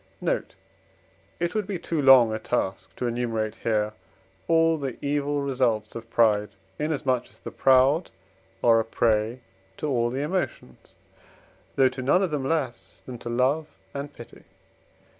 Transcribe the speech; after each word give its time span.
Note. 0.19 0.55
It 1.39 1.53
would 1.53 1.67
be 1.67 1.77
too 1.77 2.01
long 2.01 2.33
a 2.33 2.39
task 2.39 2.95
to 2.95 3.05
enumerate 3.05 3.57
here 3.57 3.93
all 4.47 4.79
the 4.79 4.97
evil 4.99 5.43
results 5.43 5.93
of 5.93 6.09
pride, 6.09 6.49
inasmuch 6.79 7.29
as 7.29 7.37
the 7.37 7.51
proud 7.51 8.09
are 8.63 8.79
a 8.79 8.83
prey 8.83 9.41
to 9.77 9.87
all 9.87 10.09
the 10.09 10.21
emotions, 10.23 10.95
though 11.75 11.89
to 11.89 12.01
none 12.01 12.23
of 12.23 12.31
them 12.31 12.49
less 12.49 13.03
than 13.05 13.19
to 13.19 13.29
love 13.29 13.67
and 13.93 14.11
pity. 14.11 14.43